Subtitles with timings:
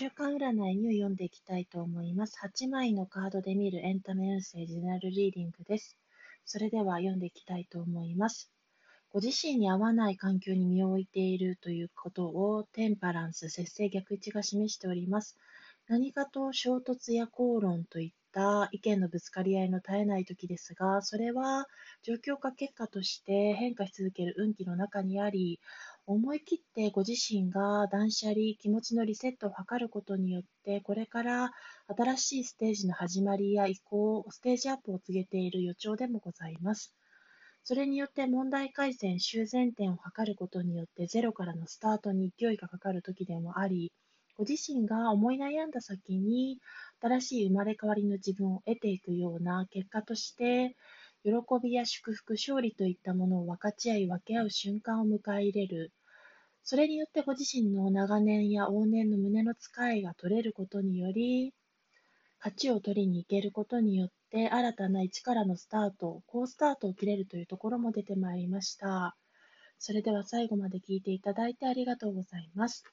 [0.00, 2.38] 週間占いにを読んでいきたいと思います。
[2.38, 5.98] 8枚のカードで見るエンタメ運勢ジェネラルリーディングです。
[6.46, 8.50] それでは読んでいきたいと思います。
[9.10, 15.36] ご自身に合わない環境に身を置いているということをテンパランス、節制逆位置が示しております。
[15.86, 21.66] 何かと衝突や口論といった意見のぶつかり合いの絶えない時ですが、それは
[22.02, 25.60] 状況化結果として変化し続ける運気の中にあり、
[26.12, 31.52] 思い切ってご自身が断捨離、気持ちのリセットを図ることによって、これから
[31.86, 36.96] 新しいステージの始まりや移行、ステージアップを告げている予兆でもございます。
[37.62, 43.92] それによって問題改善、修繕点を図ることによってゼロからのスタートに勢いがかかる時でもあり、
[44.36, 46.58] ご自身が思い悩んだ先に
[47.00, 50.74] 新しい生まれ変わりの自分を得ていくような結果として
[51.22, 51.30] 喜
[51.62, 55.92] びや祝福、勝利といったものを分かち合い分け合う瞬間を迎え入れる
[56.62, 61.52] それによってご自身の長年や往年の胸の使いが取れることにより、
[62.38, 69.16] 勝ちを取りに行けることによって、新たな一からのスタート、好スタートを切れるというところも出てまいりました。
[69.78, 72.84] それでは最後まで聞いていただいてありがとうございます。